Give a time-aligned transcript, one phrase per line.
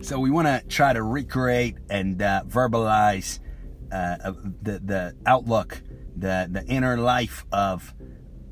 [0.00, 3.40] So we want to try to recreate and uh, verbalize
[3.90, 4.32] uh,
[4.62, 5.82] the the outlook,
[6.16, 7.92] the the inner life of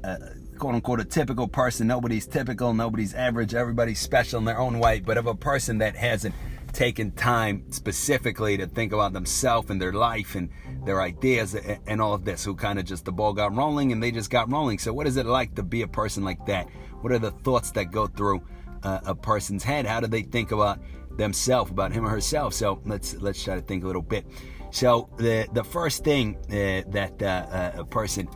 [0.02, 0.16] uh,
[0.58, 1.86] quote unquote a typical person.
[1.86, 5.94] Nobody's typical, nobody's average, everybody's special in their own way, but of a person that
[5.94, 6.34] hasn't
[6.72, 10.50] taken time specifically to think about themselves and their life and
[10.84, 11.54] their ideas
[11.86, 14.30] and all of this, who kind of just the ball got rolling and they just
[14.30, 14.78] got rolling.
[14.78, 16.68] So, what is it like to be a person like that?
[17.02, 18.42] What are the thoughts that go through
[18.82, 19.86] uh, a person's head?
[19.86, 20.78] How do they think about
[21.16, 22.54] themselves, about him or herself?
[22.54, 24.26] So, let's let's try to think a little bit.
[24.70, 28.28] So, the the first thing uh, that uh, uh a person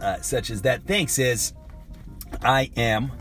[0.00, 1.52] uh, such as that thinks is,
[2.42, 3.12] I am,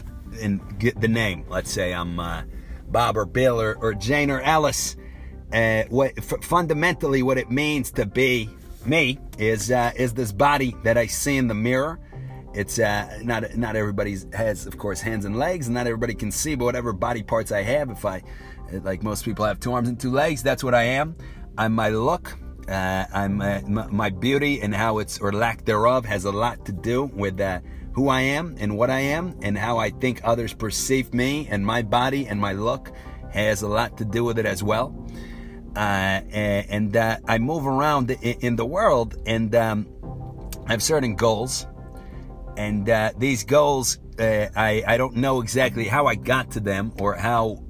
[0.41, 1.45] and get the name.
[1.47, 2.43] Let's say I'm uh,
[2.87, 4.95] Bob or Bill or, or Jane or Alice.
[5.53, 8.49] Uh what f- fundamentally what it means to be
[8.83, 11.99] me is is this body that I see in the mirror.
[12.55, 16.31] It's uh, not not everybody has, of course, hands and legs, and not everybody can
[16.31, 16.55] see.
[16.55, 18.23] But whatever body parts I have, if I
[18.71, 21.15] like most people have two arms and two legs, that's what I am.
[21.57, 22.37] I'm my look.
[22.67, 26.71] Uh, I'm uh, my beauty and how it's or lack thereof has a lot to
[26.71, 27.59] do with uh,
[27.93, 31.63] who I am and what I am and how I think others perceive me and
[31.63, 32.91] my body and my look
[33.31, 34.95] has a lot to do with it as well
[35.75, 39.87] uh, and uh, I move around in the world, and um,
[40.67, 41.67] I have certain goals,
[42.57, 46.93] and uh, these goals uh, I I don't know exactly how I got to them
[46.99, 47.61] or how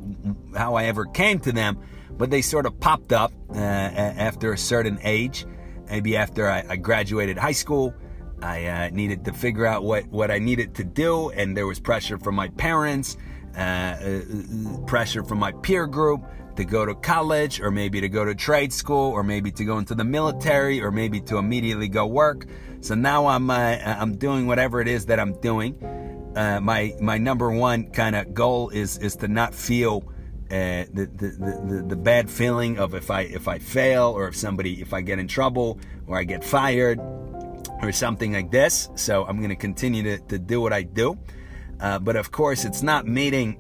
[0.55, 1.80] how I ever came to them,
[2.11, 5.45] but they sort of popped up uh, after a certain age,
[5.89, 7.94] maybe after I, I graduated high school.
[8.41, 11.80] I uh, needed to figure out what, what I needed to do, and there was
[11.80, 13.17] pressure from my parents,
[14.86, 16.22] pressure from my peer group,
[16.56, 19.78] to go to college or maybe to go to trade school or maybe to go
[19.78, 22.45] into the military or maybe to immediately go work.
[22.81, 25.75] So now I'm uh, I'm doing whatever it is that I'm doing.
[26.36, 30.03] Uh, my my number one kind of goal is is to not feel
[30.52, 34.35] uh, the, the, the, the bad feeling of if I if I fail or if
[34.35, 37.00] somebody if I get in trouble or I get fired
[37.81, 38.90] or something like this.
[38.96, 41.18] So I'm going to continue to, to do what I do.
[41.80, 43.57] Uh, but of course, it's not meeting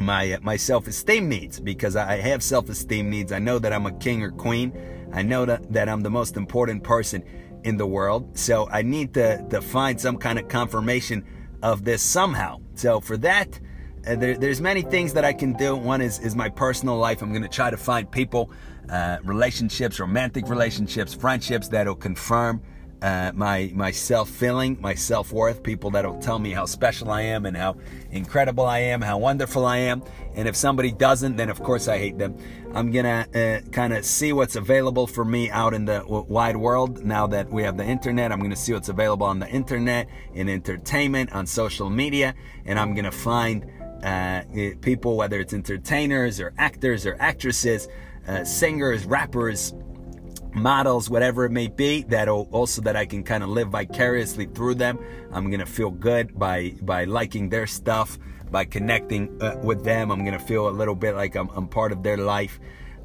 [0.00, 3.32] my my self-esteem needs because I have self-esteem needs.
[3.32, 4.72] I know that I'm a king or queen.
[5.12, 7.24] I know that, that I'm the most important person
[7.64, 8.38] in the world.
[8.38, 11.24] So I need to, to find some kind of confirmation
[11.62, 12.60] of this somehow.
[12.74, 13.58] So for that,
[14.06, 15.76] uh, there, there's many things that I can do.
[15.76, 17.22] One is is my personal life.
[17.22, 18.52] I'm going to try to find people,
[18.88, 22.62] uh, relationships, romantic relationships, friendships that'll confirm
[23.00, 27.22] uh, my my self feeling, my self worth, people that'll tell me how special I
[27.22, 27.76] am and how
[28.10, 30.02] incredible I am, how wonderful I am.
[30.34, 32.36] And if somebody doesn't, then of course I hate them.
[32.74, 37.04] I'm gonna uh, kind of see what's available for me out in the wide world
[37.04, 38.32] now that we have the internet.
[38.32, 42.34] I'm gonna see what's available on the internet, in entertainment, on social media,
[42.66, 43.64] and I'm gonna find
[44.02, 44.42] uh,
[44.80, 47.88] people, whether it's entertainers or actors or actresses,
[48.26, 49.72] uh, singers, rappers
[50.54, 54.76] models, whatever it may be, that'll also that I can kind of live vicariously through
[54.76, 54.98] them.
[55.32, 58.18] I'm gonna feel good by by liking their stuff,
[58.50, 60.10] by connecting uh, with them.
[60.10, 62.60] I'm gonna feel a little bit like I'm, I'm part of their life.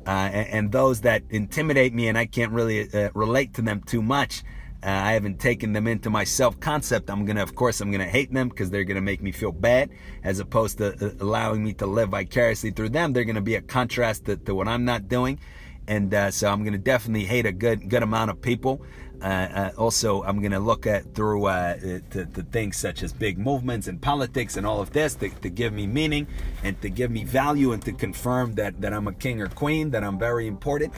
[0.06, 3.82] Uh, and, and, those that intimidate me and I can't really uh, relate to them
[3.84, 4.44] too much.
[4.84, 7.10] Uh, I haven't taken them into my self concept.
[7.10, 9.92] I'm gonna, of course, I'm gonna hate them because they're gonna make me feel bad,
[10.24, 13.14] as opposed to uh, allowing me to live vicariously through them.
[13.14, 15.40] They're gonna be a contrast to, to what I'm not doing
[15.88, 18.82] and uh, so I'm to definitely hate a good good amount of people.
[19.22, 21.78] Uh, uh, also, I'm going to look at through uh,
[22.10, 25.50] to, to, things such as big movements and politics and all of this to, to,
[25.50, 26.28] give me meaning
[26.62, 29.92] and to give me value and to confirm that that I'm a king or queen,
[29.92, 30.94] that I'm very important.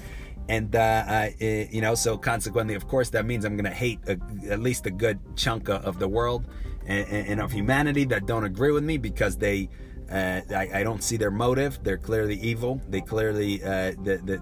[0.50, 4.18] And uh, you know, so consequently, of course, that means I'm going to hate a,
[4.50, 6.46] at least a good chunk of the world
[6.86, 9.70] and, and of humanity that don't agree with me because they
[10.12, 11.80] uh, I, I, don't see their motive.
[11.84, 12.80] They're clearly evil.
[12.90, 13.92] They clearly uh,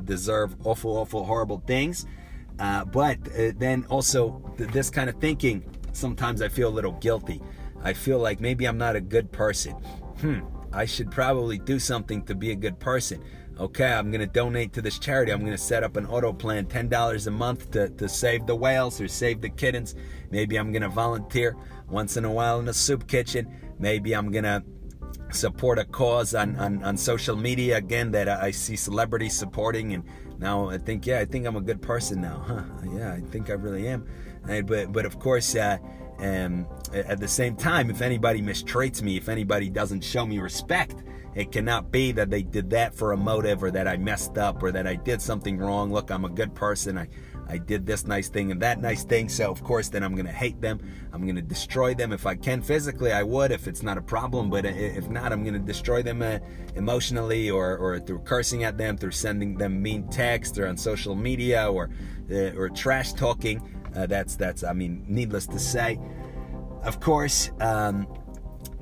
[0.03, 2.05] deserve awful, awful, horrible things.
[2.59, 5.63] Uh, but uh, then also th- this kind of thinking,
[5.93, 7.41] sometimes I feel a little guilty.
[7.81, 9.73] I feel like maybe I'm not a good person.
[10.19, 13.23] Hmm, I should probably do something to be a good person.
[13.59, 15.31] Okay, I'm going to donate to this charity.
[15.31, 18.55] I'm going to set up an auto plan, $10 a month to, to save the
[18.55, 19.95] whales or save the kittens.
[20.31, 21.55] Maybe I'm going to volunteer
[21.87, 23.55] once in a while in a soup kitchen.
[23.77, 24.63] Maybe I'm going to
[25.33, 30.03] support a cause on, on, on social media again that I see celebrities supporting and
[30.39, 32.63] now I think yeah I think I'm a good person now huh?
[32.93, 34.07] Yeah I think I really am.
[34.47, 35.77] And, but but of course uh,
[36.19, 41.03] um, at the same time if anybody mistreats me if anybody doesn't show me respect
[41.35, 44.61] it cannot be that they did that for a motive or that I messed up
[44.61, 45.91] or that I did something wrong.
[45.91, 46.97] Look I'm a good person.
[46.97, 47.07] I
[47.47, 49.29] I did this nice thing and that nice thing.
[49.29, 50.79] So of course, then I'm gonna hate them.
[51.11, 53.11] I'm gonna destroy them if I can physically.
[53.11, 56.39] I would if it's not a problem, but if not, I'm gonna destroy them uh,
[56.75, 61.15] emotionally or or through cursing at them, through sending them mean texts or on social
[61.15, 61.89] media or
[62.31, 63.61] uh, or trash talking.
[63.95, 65.99] Uh, that's that's I mean, needless to say.
[66.83, 67.51] Of course.
[67.59, 68.07] Um,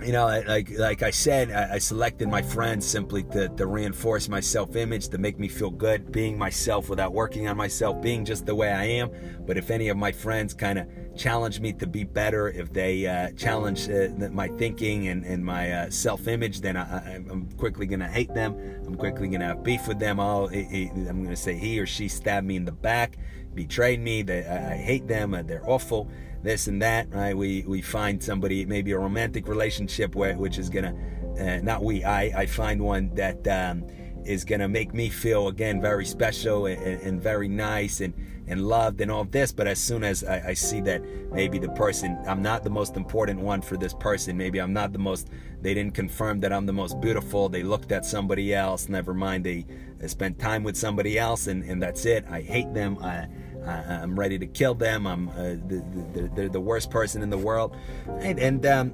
[0.04, 4.40] you know, like like I said, I, selected my friends simply to, to reinforce my
[4.40, 8.56] self-image, to make me feel good, being myself without working on myself, being just the
[8.56, 9.12] way I am.
[9.46, 13.06] But if any of my friends kind of challenge me to be better, if they
[13.06, 18.08] uh, challenge uh, my thinking and, and my uh, self-image, then I, am quickly gonna
[18.08, 18.56] hate them.
[18.86, 20.20] I'm quickly gonna have beef with them.
[20.20, 23.18] All I'm gonna say he or she stabbed me in the back,
[23.54, 24.22] betrayed me.
[24.22, 25.32] They, I hate them.
[25.46, 26.10] They're awful
[26.44, 27.36] this and that, right?
[27.36, 30.96] We we find somebody maybe a romantic relationship where which is gonna
[31.40, 33.86] uh, not we I I find one that um,
[34.26, 38.14] is gonna make me feel again very special and, and, very nice and
[38.48, 39.52] and loved and all of this.
[39.52, 41.02] But as soon as I, I see that
[41.32, 44.94] maybe the person I'm not the most important one for this person, maybe I'm not
[44.94, 45.30] the most.
[45.62, 47.50] They didn't confirm that I'm the most beautiful.
[47.50, 48.90] They looked at somebody else.
[48.90, 49.66] Never mind, they,
[50.08, 52.26] spent time with somebody else, and and that's it.
[52.30, 52.98] I hate them.
[53.02, 53.28] I
[53.66, 55.06] I, am ready to kill them.
[55.06, 55.84] I'm uh, the,
[56.14, 57.76] the, they're the worst person in the world.
[58.20, 58.90] And, and um,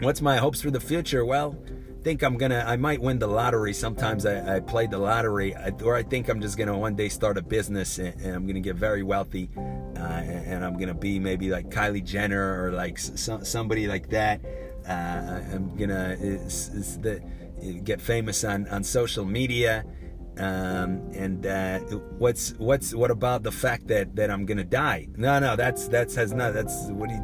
[0.00, 1.24] what's my hopes for the future?
[1.24, 1.56] Well,
[2.04, 2.62] think I'm gonna.
[2.66, 3.72] I might win the lottery.
[3.72, 7.38] Sometimes I, I play the lottery, or I think I'm just gonna one day start
[7.38, 11.48] a business and, and I'm gonna get very wealthy, uh, and, I'm gonna be maybe
[11.48, 14.40] like Kylie Jenner or like somebody like that.
[14.86, 17.22] Uh, I'm gonna is, is the,
[17.82, 19.84] get famous on on social media
[20.36, 21.78] um, and uh,
[22.18, 25.06] what's what's what about the fact that that I'm gonna die?
[25.16, 27.18] No, no, that's that's has not that's what he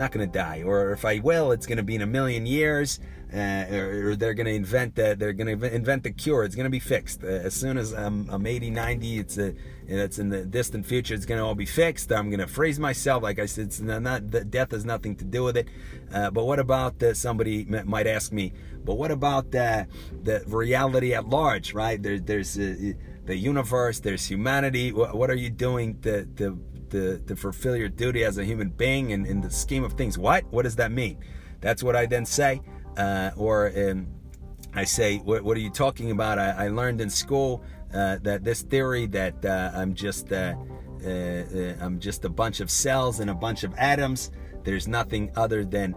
[0.00, 0.62] not gonna die.
[0.64, 2.98] Or if I will, it's gonna be in a million years,
[3.32, 6.42] uh, or, or, they're gonna invent that they're gonna invent the cure.
[6.42, 9.18] It's gonna be fixed uh, as soon as I'm, I'm 80, 90.
[9.18, 9.54] It's a
[9.86, 11.14] it's in the distant future.
[11.14, 12.10] It's gonna all be fixed.
[12.10, 13.22] I'm gonna freeze myself.
[13.22, 15.68] Like I said, it's not, not death has nothing to do with it.
[16.12, 18.54] Uh, but what about somebody might ask me?
[18.84, 19.86] But what about the
[20.22, 22.02] the reality at large, right?
[22.02, 22.94] There, there's uh,
[23.26, 24.92] the universe, there's humanity.
[24.92, 26.58] What, what are you doing to, to,
[26.90, 30.18] to, to, fulfill your duty as a human being and in the scheme of things?
[30.18, 30.44] What?
[30.50, 31.18] What does that mean?
[31.60, 32.60] That's what I then say.
[32.96, 34.06] Uh, or um,
[34.74, 36.38] I say, what, what, are you talking about?
[36.38, 37.62] I, I learned in school
[37.94, 40.54] uh, that this theory that uh, I'm just uh,
[41.04, 44.30] uh, I'm just a bunch of cells and a bunch of atoms.
[44.64, 45.94] There's nothing other than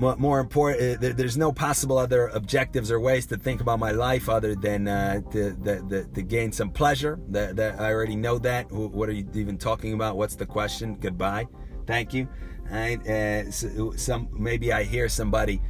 [0.00, 4.28] more important, uh, there's no possible other objectives or ways to think about my life
[4.28, 7.18] other than uh, to, to, to, gain some pleasure.
[7.28, 8.70] That, that I already know that.
[8.70, 10.16] What are you even talking about?
[10.16, 10.96] What's the question?
[10.96, 11.48] Goodbye.
[11.86, 12.28] Thank you.
[12.70, 13.04] Right?
[13.06, 15.60] Uh, so, some maybe I hear somebody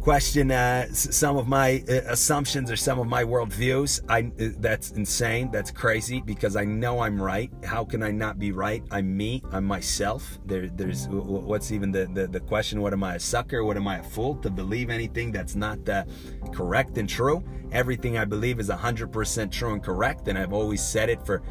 [0.00, 4.00] question uh, some of my uh, assumptions or some of my worldviews.
[4.08, 5.50] I uh, that's insane.
[5.50, 7.50] That's crazy because I know I'm right.
[7.64, 8.82] How can I not be right?
[8.90, 9.42] I'm me.
[9.52, 10.38] I'm myself.
[10.46, 12.80] There, there's what's even the, the, the question?
[12.80, 13.64] What am I a sucker?
[13.64, 16.04] What am I a fool to believe anything that's not uh,
[16.52, 17.44] correct and true?
[17.72, 21.42] Everything I believe is 100% true and correct, and I've always said it for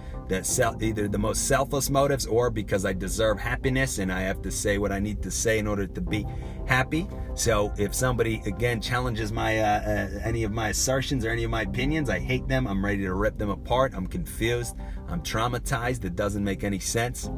[0.43, 4.51] self, either the most selfless motives or because I deserve happiness and I have to
[4.51, 6.25] say what I need to say in order to be
[6.65, 7.07] happy.
[7.33, 11.51] So if somebody again challenges my uh, uh, any of my assertions or any of
[11.51, 12.67] my opinions, I hate them.
[12.67, 13.93] I'm ready to rip them apart.
[13.95, 14.75] I'm confused.
[15.07, 16.05] I'm traumatized.
[16.05, 17.29] It doesn't make any sense.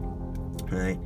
[0.69, 0.99] Right.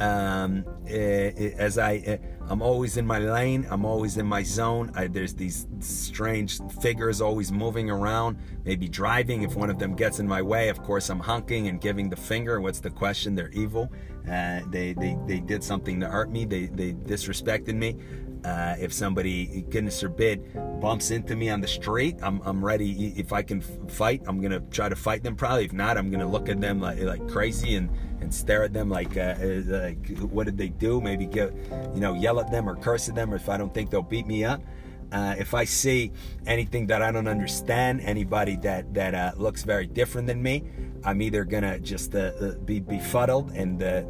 [0.00, 2.18] Um, eh, eh, as I, eh,
[2.48, 3.66] I'm always in my lane.
[3.68, 4.92] I'm always in my zone.
[4.94, 9.42] I, there's these strange figures always moving around, maybe driving.
[9.42, 12.16] If one of them gets in my way, of course, I'm honking and giving the
[12.16, 12.60] finger.
[12.60, 13.34] What's the question?
[13.34, 13.92] They're evil.
[14.30, 16.44] Uh, they, they, they did something to hurt me.
[16.44, 17.96] They, they disrespected me.
[18.44, 23.12] Uh, if somebody, goodness forbid, bumps into me on the street, I'm, I'm ready.
[23.16, 25.34] If I can fight, I'm gonna try to fight them.
[25.34, 27.90] Probably, if not, I'm gonna look at them like, like crazy and,
[28.20, 31.00] and stare at them like, uh, uh like, what did they do?
[31.00, 31.52] Maybe get,
[31.94, 34.02] you know, yell at them or curse at them, or if I don't think they'll
[34.02, 34.62] beat me up.
[35.10, 36.12] Uh, if I see
[36.46, 40.64] anything that I don't understand, anybody that that uh, looks very different than me,
[41.04, 44.02] I'm either gonna just uh, uh be befuddled and uh,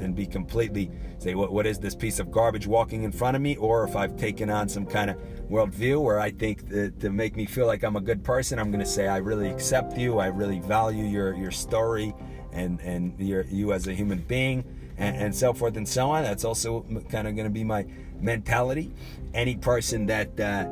[0.00, 3.42] and be completely say, what what is this piece of garbage walking in front of
[3.42, 3.56] me?
[3.56, 5.16] Or if I've taken on some kind of
[5.50, 8.70] worldview where I think that, to make me feel like I'm a good person, I'm
[8.70, 12.14] gonna say I really accept you, I really value your your story,
[12.52, 14.64] and and your you as a human being,
[14.98, 16.22] and, and so forth and so on.
[16.22, 17.86] That's also kind of gonna be my
[18.20, 18.92] mentality.
[19.34, 20.66] Any person that uh,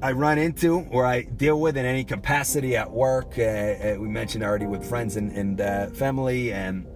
[0.00, 4.06] I run into or I deal with in any capacity at work, uh, uh, we
[4.08, 6.86] mentioned already with friends and, and uh, family, and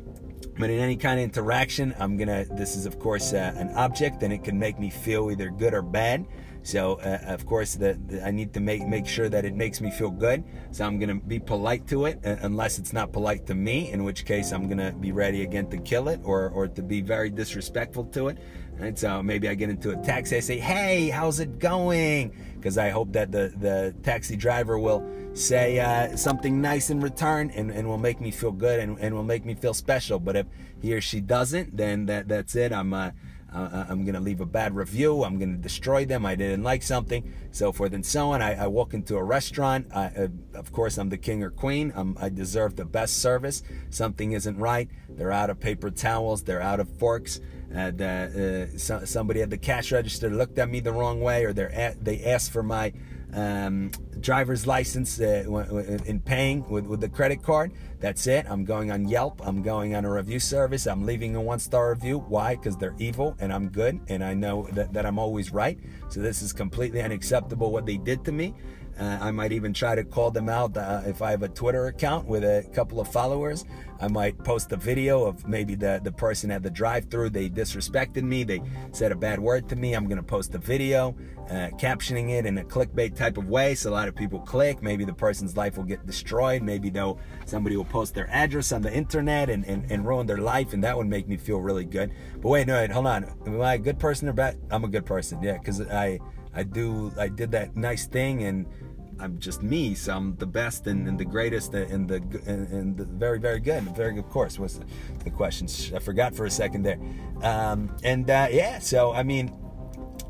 [0.56, 2.44] but in any kind of interaction, I'm gonna.
[2.44, 5.74] This is of course uh, an object, and it can make me feel either good
[5.74, 6.26] or bad.
[6.62, 9.80] So uh, of course, the, the, I need to make make sure that it makes
[9.80, 10.44] me feel good.
[10.70, 14.04] So I'm gonna be polite to it, uh, unless it's not polite to me, in
[14.04, 17.30] which case I'm gonna be ready again to kill it or or to be very
[17.30, 18.38] disrespectful to it.
[18.78, 22.78] And so maybe I get into a taxi, I say, "Hey, how's it going?" Because
[22.78, 27.70] I hope that the the taxi driver will say uh, something nice in return and,
[27.70, 30.18] and will make me feel good and, and will make me feel special.
[30.18, 30.46] But if
[30.80, 32.72] he or she doesn't, then that that's it.
[32.72, 33.10] I'm uh,
[33.54, 35.24] uh, I'm going to leave a bad review.
[35.24, 36.24] I'm to destroy them.
[36.24, 38.40] I didn't like something, so forth and so on.
[38.40, 39.88] I, I walk into a restaurant.
[39.94, 41.92] I, uh, of course, I'm the king or queen.
[41.94, 43.62] I'm, I deserve the best service.
[43.90, 44.88] Something isn't right.
[45.08, 46.44] They're out of paper towels.
[46.44, 47.40] They're out of forks.
[47.74, 51.44] Uh, the, uh, so, somebody at the cash register looked at me the wrong way,
[51.44, 52.92] or they asked for my
[53.32, 53.90] um,
[54.22, 55.44] driver's license uh,
[56.06, 57.72] in paying with, with the credit card.
[58.00, 58.46] That's it.
[58.48, 59.40] I'm going on Yelp.
[59.46, 60.86] I'm going on a review service.
[60.86, 62.18] I'm leaving a one star review.
[62.18, 62.56] Why?
[62.56, 65.78] Because they're evil and I'm good and I know that, that I'm always right.
[66.08, 68.54] So this is completely unacceptable what they did to me.
[68.98, 71.86] Uh, I might even try to call them out uh, if I have a Twitter
[71.86, 73.64] account with a couple of followers.
[74.00, 77.30] I might post a video of maybe the, the person at the drive through.
[77.30, 78.44] They disrespected me.
[78.44, 78.60] They
[78.90, 79.94] said a bad word to me.
[79.94, 81.16] I'm going to post a video
[81.48, 83.74] uh, captioning it in a clickbait type of way.
[83.74, 84.82] So a lot of people click.
[84.82, 86.62] Maybe the person's life will get destroyed.
[86.62, 90.38] Maybe they'll, somebody will post their address on the internet and, and, and ruin their
[90.38, 90.72] life.
[90.72, 92.12] And that would make me feel really good.
[92.40, 93.24] But wait, no, wait, hold on.
[93.46, 94.58] Am I a good person or bad?
[94.70, 95.42] I'm a good person.
[95.42, 95.58] Yeah.
[95.58, 96.18] Cause I,
[96.54, 98.66] I do, I did that nice thing and
[99.22, 102.16] I'm just me, so I'm the best and, and the greatest and the
[102.46, 103.84] and, and, the very very good.
[103.94, 104.86] Very of course was the,
[105.22, 105.68] the question.
[105.94, 106.98] I forgot for a second there.
[107.42, 109.52] Um, and uh, yeah, so I mean,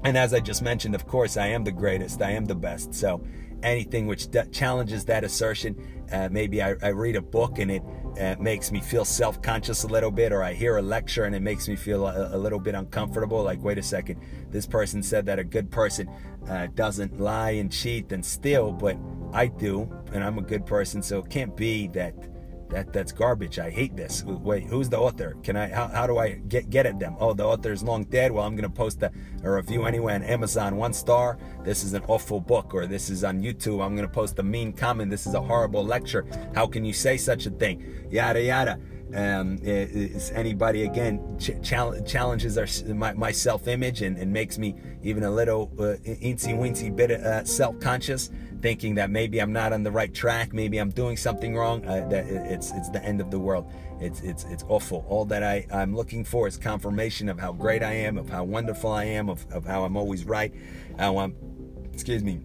[0.05, 2.21] and as I just mentioned, of course, I am the greatest.
[2.21, 2.93] I am the best.
[2.95, 3.23] So
[3.63, 5.77] anything which challenges that assertion,
[6.13, 7.83] uh, maybe I, I, read a book and it
[8.21, 11.41] uh, makes me feel self-conscious a little bit, or I hear a lecture and it
[11.41, 13.43] makes me feel a, a, little bit uncomfortable.
[13.43, 16.11] Like, wait a second, this person said that a good person
[16.49, 18.97] uh, doesn't lie and cheat and steal, but
[19.33, 22.15] I do, and I'm a good person, so it can't be that
[22.73, 23.59] that that's garbage.
[23.59, 24.25] I hate this.
[24.25, 25.37] Wait, who's the author?
[25.43, 25.69] Can I?
[25.69, 27.17] How, how do I get get at them?
[27.21, 28.33] Oh, the author is long dead.
[28.33, 29.13] Well, I'm gonna post a,
[29.45, 31.39] a review anyway on Amazon, one star.
[31.63, 33.85] This is an awful book, or this is on YouTube.
[33.85, 35.11] I'm gonna post a mean comment.
[35.11, 36.27] This is a horrible lecture.
[36.55, 38.07] How can you say such a thing?
[38.11, 38.79] Yada yada.
[39.15, 45.25] Um, is anybody again ch- challenges our, my, my self-image and, and, makes me even
[45.25, 48.31] a little uh, eensy weensy bit uh, self-conscious
[48.63, 52.09] thinking that maybe I'm not on the right track, maybe I'm doing something wrong, uh,
[52.09, 53.71] that it's it's the end of the world.
[54.01, 55.05] It's it's it's awful.
[55.09, 58.45] All that I I'm looking for is confirmation of how great I am, of how
[58.45, 60.55] wonderful I am, of, of how I'm always right,
[60.99, 61.35] how I'm
[61.93, 62.41] excuse me,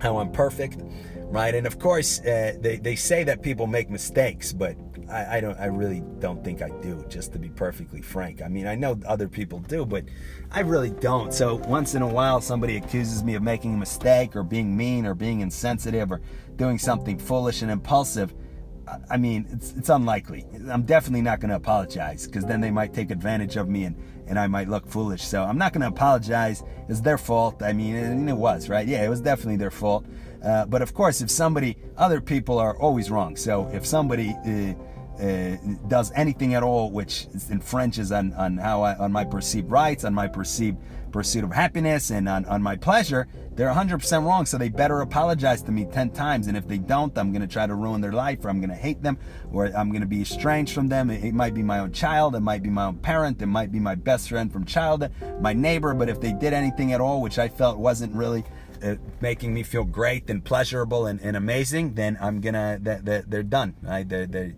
[0.00, 0.82] how I'm perfect,
[1.30, 1.54] right?
[1.54, 4.76] And of course, uh, they they say that people make mistakes, but
[5.10, 5.58] I, I, don't.
[5.58, 7.04] I really don't think I do.
[7.08, 8.42] Just to be perfectly frank.
[8.42, 10.04] I mean, I know other people do, but
[10.50, 11.32] I really don't.
[11.32, 15.06] So once in a while, somebody accuses me of making a mistake or being mean
[15.06, 16.20] or being insensitive or
[16.56, 18.34] doing something foolish and impulsive.
[19.10, 20.44] I mean, it's, it's unlikely.
[20.70, 23.96] I'm definitely not going to apologize because then they might take advantage of me and,
[24.26, 25.22] and I might look foolish.
[25.22, 26.62] So I'm not going to apologize.
[26.88, 27.62] It's their fault.
[27.62, 28.86] I mean, and it was, right?
[28.86, 30.04] Yeah, it was definitely their fault.
[30.44, 33.36] Uh, but of course, if somebody, other people are always wrong.
[33.36, 34.74] So if somebody, uh,
[35.20, 35.56] uh,
[35.88, 40.14] does anything at all which infringes on, on how I, on my perceived rights, on
[40.14, 40.78] my perceived
[41.12, 44.46] pursuit of happiness, and on, on my pleasure, they're 100% wrong.
[44.46, 46.48] So they better apologize to me 10 times.
[46.48, 48.70] And if they don't, I'm going to try to ruin their life, or I'm going
[48.70, 49.18] to hate them,
[49.52, 51.10] or I'm going to be estranged from them.
[51.10, 53.70] It, it might be my own child, it might be my own parent, it might
[53.70, 55.94] be my best friend from childhood, my neighbor.
[55.94, 58.44] But if they did anything at all which I felt wasn't really
[58.84, 63.24] uh, making me feel great and pleasurable and, and amazing, then I'm gonna that they're,
[63.26, 63.74] they're, done.
[63.82, 64.06] Right?
[64.06, 64.54] They're, they're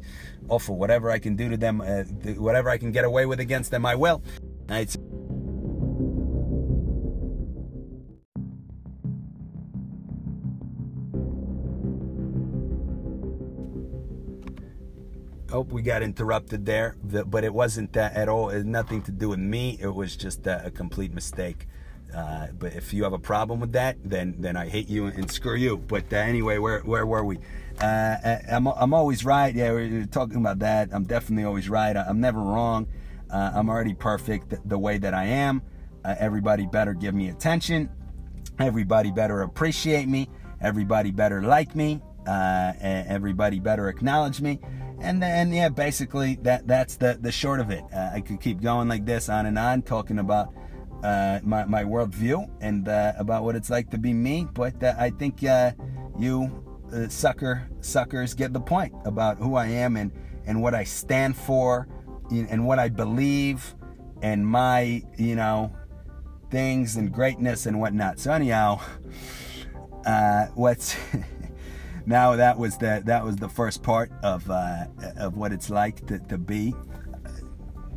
[0.49, 0.77] awful.
[0.77, 2.03] Whatever I can do to them, uh,
[2.35, 4.23] whatever I can get away with against them, I will.
[4.69, 4.95] Right?
[15.53, 18.51] Oh, we got interrupted there, but it wasn't that at all.
[18.51, 19.79] It had nothing to do with me.
[19.81, 21.69] It was just a, a complete mistake.
[22.17, 25.31] Uh, but if you have a problem with that, then then I hate you and
[25.31, 25.77] screw you.
[25.77, 27.39] But uh, anyway, where where were we?
[27.79, 29.55] Uh, uh I'm I'm always right.
[29.55, 30.89] Yeah, we're talking about that.
[30.93, 31.95] I'm definitely always right.
[31.95, 32.87] I'm never wrong.
[33.31, 35.61] Uh, I'm already perfect the way that I am.
[36.07, 37.91] Everybody better give me attention.
[38.61, 40.31] Everybody better appreciate me.
[40.63, 42.01] Everybody better like me.
[42.27, 44.59] everybody better acknowledge me.
[45.01, 47.85] And then yeah, basically that that's the the short of it.
[47.93, 50.55] I could keep going like this on and on talking about
[51.07, 54.49] uh, my, my worldview and uh, about what it's like to be me.
[54.53, 55.71] But uh, I think uh,
[56.19, 56.51] you
[56.93, 60.11] uh, sucker suckers get the point about who I am and,
[60.47, 61.87] and what I stand for
[62.31, 63.77] and what I believe
[64.21, 65.73] and my, you know,
[66.51, 68.19] things and greatness and whatnot.
[68.19, 68.81] So anyhow,
[70.05, 70.97] uh, what's
[72.07, 76.19] now that was the that was the first part of of what it's like to,
[76.19, 76.75] to be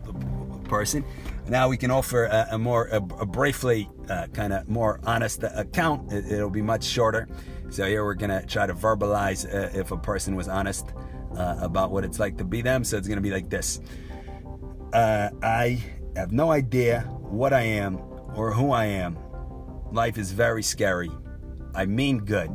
[0.08, 1.04] a person.
[1.50, 5.44] Now we can offer a, a more a, a briefly uh, kind of more honest
[5.44, 6.12] account.
[6.14, 7.28] It, will be much shorter.
[7.70, 10.94] So here we're gonna try to verbalize uh, if a person was honest
[11.36, 12.84] uh, about what it's like to be them.
[12.84, 13.82] So it's gonna be like this.
[14.94, 15.84] Uh, I
[16.16, 17.98] have no idea what I am
[18.36, 19.18] or who I am.
[19.92, 21.12] Life is very scary.
[21.74, 22.50] I mean good.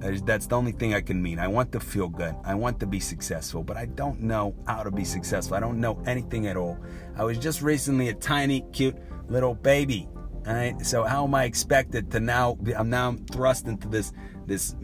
[0.00, 1.38] That's the only thing I can mean.
[1.38, 2.34] I want to feel good.
[2.44, 5.56] I want to be successful, but I don't know how to be successful.
[5.56, 6.78] I don't know anything at all.
[7.16, 8.96] I was just recently a tiny, cute
[9.28, 10.08] little baby.
[10.46, 10.80] All right.
[10.84, 12.56] So how am I expected to now?
[12.76, 14.12] I'm now thrust into this
[14.46, 14.76] this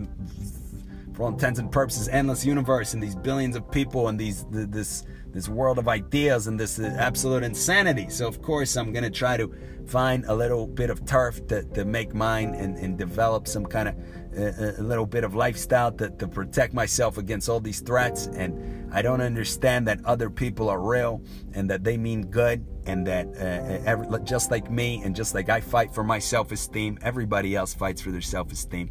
[1.15, 5.05] for all intents and purposes endless universe and these billions of people and these this
[5.33, 8.09] this world of ideas and this absolute insanity.
[8.11, 9.53] So of course I'm gonna try to
[9.87, 13.89] find a little bit of turf to, to make mine and, and develop some kind
[13.89, 13.95] of
[14.37, 18.29] uh, a little bit of lifestyle to, to protect myself against all these threats.
[18.29, 21.23] And I don't understand that other people are real
[21.55, 25.49] and that they mean good and that uh, every, just like me and just like
[25.49, 28.91] I fight for my self-esteem, everybody else fights for their self-esteem.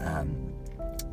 [0.00, 0.52] Um,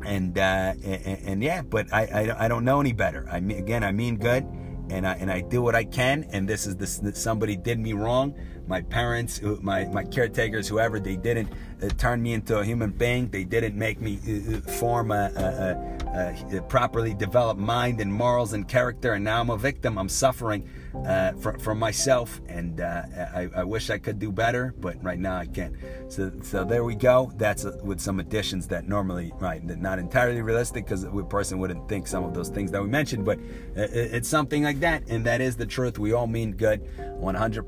[0.04, 3.28] and, uh, and, and yeah, but I, I, I don't know any better.
[3.30, 4.44] I mean, again, I mean good
[4.90, 6.24] and I, and I do what I can.
[6.32, 8.34] And this is this, somebody did me wrong.
[8.66, 11.48] My parents, my, my caretakers, whoever, they didn't
[11.82, 13.28] uh, turned me into a human being.
[13.28, 18.12] They didn't make me uh, uh form a, a, a, a, properly developed mind and
[18.12, 19.12] morals and character.
[19.12, 19.98] And now I'm a victim.
[19.98, 20.68] I'm suffering
[21.06, 22.40] uh, from, myself.
[22.48, 23.02] And uh,
[23.34, 25.76] I, I wish I could do better, but right now I can't.
[26.08, 27.32] So, so there we go.
[27.36, 32.06] That's with some additions that normally, right, not entirely realistic because a person wouldn't think
[32.06, 33.38] some of those things that we mentioned, but
[33.76, 35.04] it's something like that.
[35.08, 35.98] And that is the truth.
[35.98, 37.64] We all mean good 100%,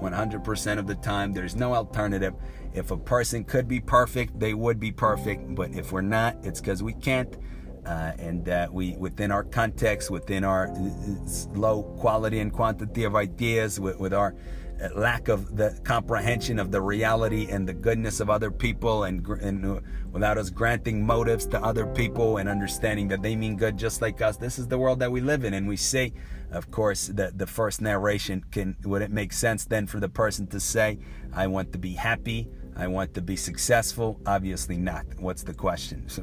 [0.00, 1.32] 100% of the time.
[1.32, 2.34] There's no alternative.
[2.76, 5.54] If a person could be perfect, they would be perfect.
[5.54, 7.36] But if we're not, it's because we can't.
[7.86, 10.74] Uh, and that we, within our context, within our
[11.54, 14.34] low quality and quantity of ideas, with, with our
[14.94, 19.64] lack of the comprehension of the reality and the goodness of other people and, and
[19.64, 19.80] uh,
[20.12, 24.20] without us granting motives to other people and understanding that they mean good just like
[24.20, 26.12] us this is the world that we live in and we say
[26.50, 30.46] of course that the first narration can would it make sense then for the person
[30.46, 30.98] to say
[31.32, 34.20] i want to be happy I want to be successful?
[34.26, 35.06] Obviously not.
[35.18, 36.06] What's the question?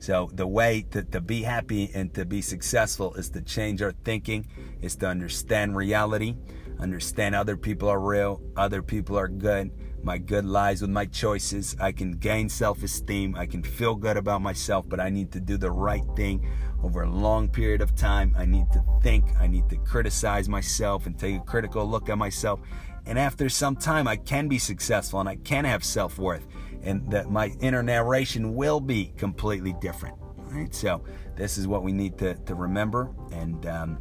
[0.00, 3.90] So the way to, to be happy and to be successful is to change our
[4.04, 4.46] thinking,
[4.80, 6.36] is to understand reality,
[6.78, 9.72] understand other people are real, other people are good.
[10.02, 11.74] My good lies with my choices.
[11.80, 13.34] I can gain self esteem.
[13.34, 16.48] I can feel good about myself, but I need to do the right thing
[16.82, 18.34] over a long period of time.
[18.38, 19.24] I need to think.
[19.40, 22.60] I need to criticize myself and take a critical look at myself.
[23.08, 26.46] And after some time, I can be successful and I can have self worth,
[26.82, 30.16] and that my inner narration will be completely different.
[30.36, 30.72] Right?
[30.74, 31.02] So,
[31.34, 33.10] this is what we need to, to remember.
[33.32, 33.98] And, um,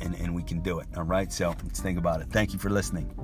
[0.00, 0.88] and, and we can do it.
[0.96, 1.32] All right.
[1.32, 2.28] So let's think about it.
[2.30, 3.14] Thank you for listening.